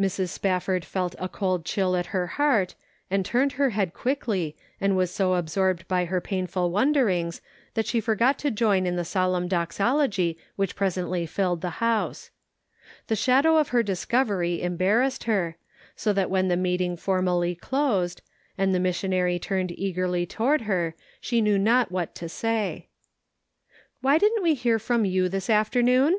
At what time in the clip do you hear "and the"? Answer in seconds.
18.56-18.80